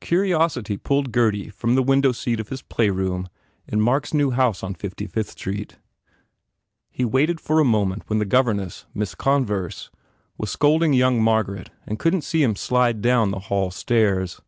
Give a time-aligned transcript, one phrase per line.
[0.00, 3.28] Curiosity pulled Gurdy from the window seat of his play room
[3.68, 5.76] in Mark s new house on 55th Street.
[6.90, 9.90] He waited for a moment when the governess, Miss Converse,
[10.38, 14.40] was scolding young Margaret and wouldn t see him slide down the hall stairs.